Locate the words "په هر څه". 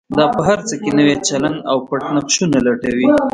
0.35-0.75